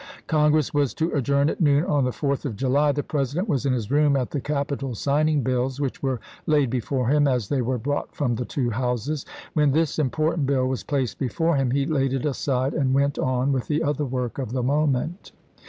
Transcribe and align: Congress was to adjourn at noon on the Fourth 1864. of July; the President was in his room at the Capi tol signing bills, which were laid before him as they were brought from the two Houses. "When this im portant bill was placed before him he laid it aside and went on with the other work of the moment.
Congress 0.25 0.73
was 0.73 0.95
to 0.95 1.11
adjourn 1.11 1.47
at 1.47 1.61
noon 1.61 1.83
on 1.85 2.03
the 2.05 2.11
Fourth 2.11 2.43
1864. 2.43 2.49
of 2.49 2.55
July; 2.55 2.91
the 2.91 3.03
President 3.07 3.47
was 3.47 3.67
in 3.67 3.73
his 3.73 3.91
room 3.91 4.15
at 4.15 4.31
the 4.31 4.41
Capi 4.41 4.75
tol 4.75 4.95
signing 4.95 5.43
bills, 5.43 5.79
which 5.79 6.01
were 6.01 6.19
laid 6.47 6.71
before 6.71 7.07
him 7.09 7.27
as 7.27 7.49
they 7.49 7.61
were 7.61 7.77
brought 7.77 8.15
from 8.15 8.33
the 8.33 8.43
two 8.43 8.71
Houses. 8.71 9.27
"When 9.53 9.73
this 9.73 9.99
im 9.99 10.09
portant 10.09 10.47
bill 10.47 10.65
was 10.65 10.83
placed 10.83 11.19
before 11.19 11.55
him 11.55 11.69
he 11.69 11.85
laid 11.85 12.13
it 12.13 12.25
aside 12.25 12.73
and 12.73 12.95
went 12.95 13.19
on 13.19 13.51
with 13.51 13.67
the 13.67 13.83
other 13.83 14.05
work 14.07 14.39
of 14.39 14.53
the 14.53 14.63
moment. 14.63 15.33